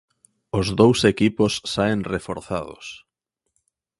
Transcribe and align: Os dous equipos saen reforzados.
Os 0.59 0.67
dous 0.79 0.99
equipos 1.13 1.53
saen 1.73 1.99
reforzados. 2.13 2.85